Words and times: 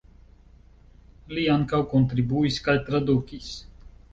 Li 1.37 1.45
ankaŭ 1.57 1.81
kontribuis 1.93 2.61
kaj 2.69 2.79
tradukis. 2.89 3.53